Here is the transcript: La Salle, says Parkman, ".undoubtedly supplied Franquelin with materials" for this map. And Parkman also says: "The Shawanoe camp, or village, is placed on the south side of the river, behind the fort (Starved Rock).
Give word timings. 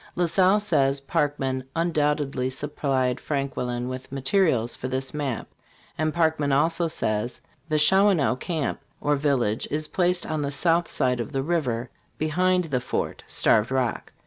La 0.15 0.25
Salle, 0.25 0.59
says 0.59 0.99
Parkman, 1.01 1.63
".undoubtedly 1.75 2.49
supplied 2.49 3.19
Franquelin 3.19 3.87
with 3.87 4.11
materials" 4.11 4.75
for 4.75 4.87
this 4.87 5.13
map. 5.13 5.47
And 5.95 6.11
Parkman 6.11 6.51
also 6.51 6.87
says: 6.87 7.39
"The 7.69 7.75
Shawanoe 7.77 8.39
camp, 8.39 8.79
or 8.99 9.15
village, 9.15 9.67
is 9.69 9.87
placed 9.89 10.25
on 10.25 10.41
the 10.41 10.49
south 10.49 10.87
side 10.87 11.19
of 11.19 11.33
the 11.33 11.43
river, 11.43 11.91
behind 12.17 12.63
the 12.63 12.81
fort 12.81 13.21
(Starved 13.27 13.69
Rock). 13.69 14.11